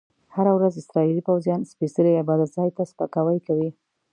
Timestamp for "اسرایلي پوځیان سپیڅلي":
0.81-2.13